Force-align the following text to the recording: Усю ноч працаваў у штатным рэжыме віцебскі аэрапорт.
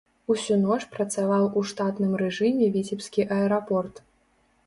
Усю 0.35 0.55
ноч 0.61 0.77
працаваў 0.95 1.43
у 1.59 1.63
штатным 1.73 2.17
рэжыме 2.21 2.71
віцебскі 2.77 3.21
аэрапорт. 3.39 3.95